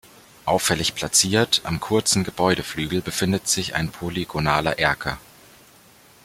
[0.45, 5.19] Auffällig platziert, am kurzen Gebäudeflügel, befindet sich ein polygonaler Erker.